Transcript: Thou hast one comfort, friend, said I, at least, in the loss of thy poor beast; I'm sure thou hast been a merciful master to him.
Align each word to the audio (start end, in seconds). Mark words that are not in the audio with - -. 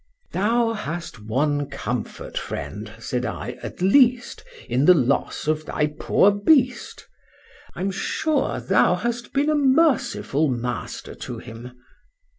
Thou 0.31 0.73
hast 0.73 1.21
one 1.27 1.69
comfort, 1.69 2.35
friend, 2.35 2.91
said 2.97 3.23
I, 3.23 3.59
at 3.61 3.83
least, 3.83 4.43
in 4.67 4.85
the 4.85 4.95
loss 4.95 5.45
of 5.47 5.67
thy 5.67 5.93
poor 5.99 6.31
beast; 6.31 7.07
I'm 7.75 7.91
sure 7.91 8.59
thou 8.59 8.95
hast 8.95 9.31
been 9.31 9.51
a 9.51 9.53
merciful 9.53 10.47
master 10.49 11.13
to 11.13 11.37
him. 11.37 11.77